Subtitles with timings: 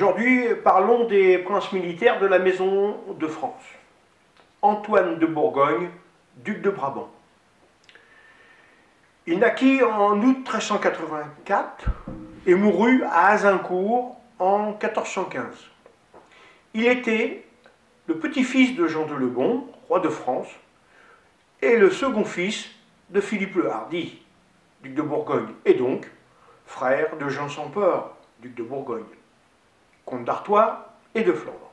[0.00, 3.62] Aujourd'hui, parlons des princes militaires de la Maison de France.
[4.62, 5.90] Antoine de Bourgogne,
[6.36, 7.10] duc de Brabant.
[9.26, 11.84] Il naquit en août 1384
[12.46, 15.44] et mourut à Azincourt en 1415.
[16.72, 17.44] Il était
[18.06, 20.48] le petit-fils de Jean de Lebon, roi de France,
[21.60, 22.70] et le second fils
[23.10, 24.22] de Philippe le Hardy,
[24.82, 26.10] duc de Bourgogne, et donc
[26.64, 29.04] frère de Jean sans Peur, duc de Bourgogne,
[30.04, 31.70] comte d'Artois et de Flandre.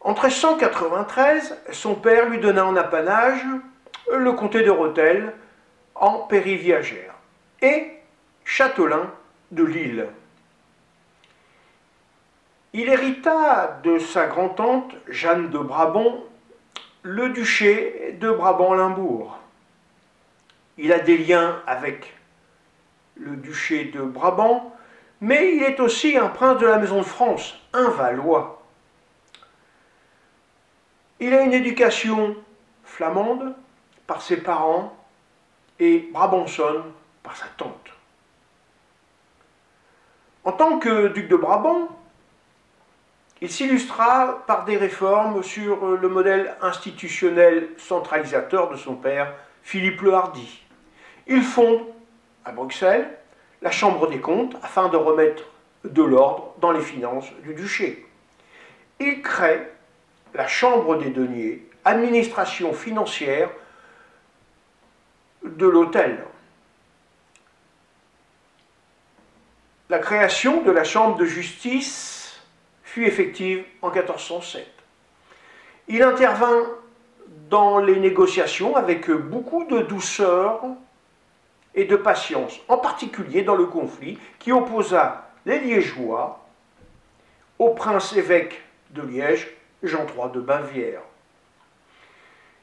[0.00, 3.44] En 1393, son père lui donna en apanage
[4.10, 5.34] le comté de Rotel
[5.94, 7.14] en périviagère
[7.60, 7.92] et
[8.44, 9.10] Châtelain
[9.50, 10.06] de Lille.
[12.72, 16.24] Il hérita de sa grand-tante Jeanne de Brabant
[17.02, 19.38] le duché de Brabant-Limbourg.
[20.78, 22.14] Il a des liens avec
[23.16, 24.74] le duché de Brabant,
[25.20, 28.62] mais il est aussi un prince de la Maison de France, un Valois.
[31.18, 32.36] Il a une éducation
[32.84, 33.54] flamande
[34.06, 34.96] par ses parents
[35.78, 36.82] et brabançonne
[37.22, 37.90] par sa tante.
[40.44, 41.88] En tant que duc de Brabant,
[43.42, 50.14] il s'illustra par des réformes sur le modèle institutionnel centralisateur de son père, Philippe le
[50.14, 50.62] Hardy.
[51.26, 51.82] Il fonde
[52.44, 53.19] à Bruxelles
[53.62, 55.44] la Chambre des comptes afin de remettre
[55.84, 58.06] de l'ordre dans les finances du duché.
[58.98, 59.68] Il crée
[60.34, 63.50] la Chambre des deniers, administration financière
[65.44, 66.24] de l'hôtel.
[69.88, 72.40] La création de la Chambre de justice
[72.84, 74.66] fut effective en 1407.
[75.88, 76.68] Il intervint
[77.48, 80.62] dans les négociations avec beaucoup de douceur
[81.74, 86.40] et de patience, en particulier dans le conflit qui opposa les Liégeois
[87.58, 88.60] au prince-évêque
[88.90, 89.48] de Liège
[89.82, 91.02] Jean III de Bavière.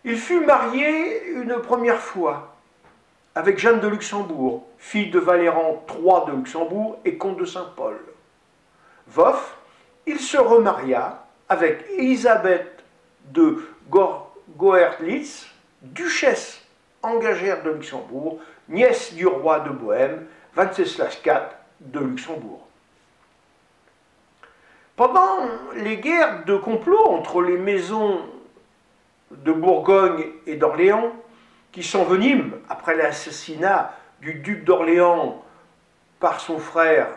[0.03, 2.55] Il fut marié une première fois
[3.35, 7.99] avec Jeanne de Luxembourg, fille de Valéran III de Luxembourg et comte de Saint-Paul.
[9.07, 9.55] Veuf,
[10.05, 12.83] il se remaria avec Elisabeth
[13.25, 13.63] de
[14.57, 15.47] Goerlitz,
[15.81, 16.61] duchesse
[17.03, 20.25] engagère de Luxembourg, nièce du roi de Bohême,
[20.55, 21.41] Venceslas IV
[21.81, 22.67] de Luxembourg.
[24.95, 28.21] Pendant les guerres de complot entre les maisons
[29.31, 31.11] de Bourgogne et d'Orléans,
[31.71, 35.43] qui s'enveniment après l'assassinat du duc d'Orléans
[36.19, 37.07] par son frère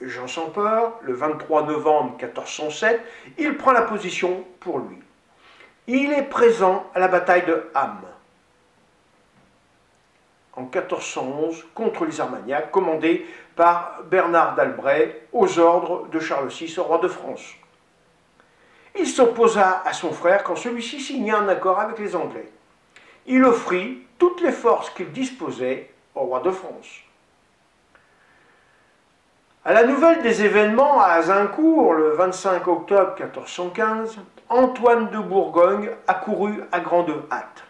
[0.00, 3.00] Jean sans Peur, le 23 novembre 1407,
[3.38, 4.98] il prend la position pour lui.
[5.88, 7.98] Il est présent à la bataille de Ham
[10.72, 17.08] 1411 contre les Armagnacs, commandé par Bernard d'Albret aux ordres de Charles VI, roi de
[17.08, 17.54] France.
[18.98, 22.48] Il s'opposa à son frère quand celui-ci signa un accord avec les Anglais.
[23.26, 27.02] Il offrit toutes les forces qu'il disposait au roi de France.
[29.64, 34.18] À la nouvelle des événements à Azincourt, le 25 octobre 1415,
[34.48, 37.64] Antoine de Bourgogne accourut à grande hâte,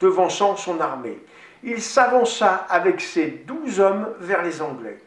[0.00, 1.20] devançant son armée
[1.62, 4.98] il s'avança avec ses douze hommes vers les Anglais.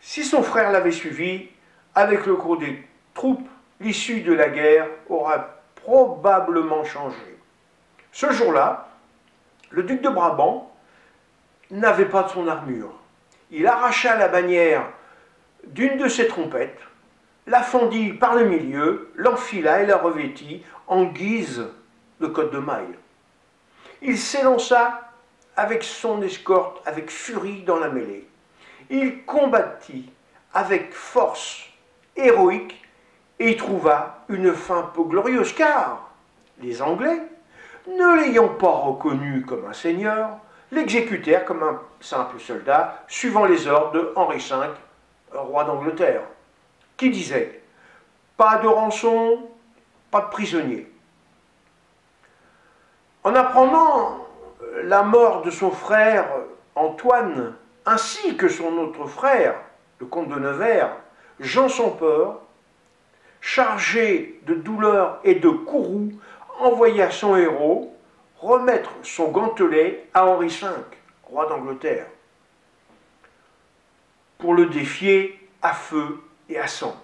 [0.00, 1.48] Si son frère l'avait suivi,
[1.94, 3.48] avec le cours des troupes,
[3.80, 7.38] l'issue de la guerre aura probablement changé.
[8.12, 8.88] Ce jour-là,
[9.70, 10.72] le duc de Brabant
[11.70, 12.92] n'avait pas de son armure.
[13.50, 14.84] Il arracha la bannière
[15.64, 16.80] d'une de ses trompettes,
[17.46, 21.66] la fendit par le milieu, l'enfila et la revêtit en guise
[22.20, 22.98] de côte de maille.
[24.02, 25.05] Il s'élança
[25.56, 28.28] avec son escorte, avec furie dans la mêlée.
[28.90, 30.10] Il combattit
[30.52, 31.64] avec force
[32.14, 32.82] héroïque
[33.38, 36.10] et trouva une fin peu glorieuse, car
[36.60, 37.22] les Anglais,
[37.86, 40.30] ne l'ayant pas reconnu comme un seigneur,
[40.72, 44.66] l'exécutèrent comme un simple soldat, suivant les ordres de Henri V,
[45.32, 46.22] roi d'Angleterre,
[46.96, 47.62] qui disait
[48.36, 49.48] Pas de rançon,
[50.10, 50.90] pas de prisonnier.
[53.22, 54.25] En apprenant
[54.86, 56.28] la mort de son frère
[56.76, 57.54] Antoine,
[57.84, 59.56] ainsi que son autre frère,
[59.98, 60.96] le comte de Nevers,
[61.40, 62.40] Jean sans peur,
[63.40, 66.12] chargé de douleur et de courroux,
[66.60, 67.96] envoya son héros
[68.38, 70.68] remettre son gantelet à Henri V,
[71.24, 72.06] roi d'Angleterre,
[74.38, 76.94] pour le défier à feu et à sang.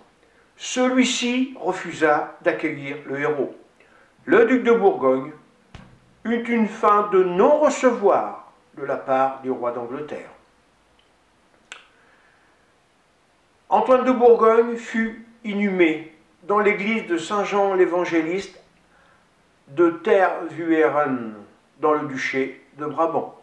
[0.57, 3.57] Celui-ci refusa d'accueillir le héros.
[4.25, 5.33] Le duc de Bourgogne
[6.25, 10.31] eut une fin de non-recevoir de la part du roi d'Angleterre.
[13.69, 16.15] Antoine de Bourgogne fut inhumé
[16.45, 18.61] dans l'église de Saint-Jean l'Évangéliste
[19.69, 21.35] de Tervueren,
[21.81, 23.42] dans le duché de Brabant.